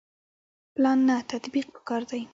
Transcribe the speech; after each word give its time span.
پلان 0.75 0.99
نه 1.07 1.15
تطبیق 1.31 1.67
پکار 1.75 2.01
دی 2.09 2.21